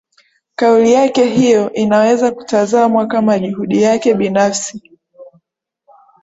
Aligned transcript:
Kauli 0.55 0.93
yake 0.93 1.25
hiyo 1.25 1.73
inaweza 1.73 2.31
kutazamwa 2.31 3.07
kama 3.07 3.39
juhudi 3.39 3.81
yake 3.81 4.13
binafsi 4.13 4.97